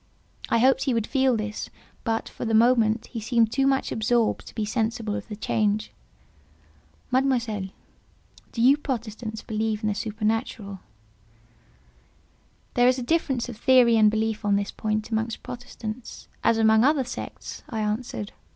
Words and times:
I 0.49 0.57
hoped 0.57 0.85
he 0.85 0.95
would 0.95 1.05
feel 1.05 1.37
this, 1.37 1.69
but, 2.03 2.27
for 2.27 2.43
the 2.43 2.55
moment, 2.55 3.05
he 3.05 3.19
seemed 3.21 3.51
too 3.51 3.67
much 3.67 3.91
absorbed 3.91 4.47
to 4.47 4.55
be 4.55 4.65
sensible 4.65 5.13
of 5.15 5.27
the 5.27 5.35
change. 5.35 5.91
"Mademoiselle, 7.11 7.69
do 8.51 8.63
you 8.63 8.77
Protestants 8.77 9.43
believe 9.43 9.83
in 9.83 9.89
the 9.89 9.93
supernatural?" 9.93 10.79
"There 12.73 12.87
is 12.87 12.97
a 12.97 13.03
difference 13.03 13.47
of 13.47 13.57
theory 13.57 13.95
and 13.95 14.09
belief 14.09 14.43
on 14.43 14.55
this 14.55 14.71
point 14.71 15.11
amongst 15.11 15.43
Protestants 15.43 16.27
as 16.43 16.57
amongst 16.57 16.87
other 16.87 17.03
sects," 17.03 17.61
I 17.69 17.81
answered. 17.81 18.31